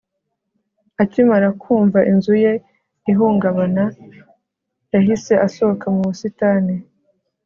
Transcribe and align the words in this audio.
akimara 1.03 1.47
kumva 1.61 1.99
inzu 2.11 2.33
ye 2.43 2.53
ihungabana, 3.11 3.83
yahise 4.93 5.33
asohoka 5.45 5.85
mu 5.93 6.01
busitani 6.07 6.75